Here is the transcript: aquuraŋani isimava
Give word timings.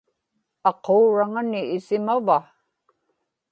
aquuraŋani 0.69 1.61
isimava 1.77 2.37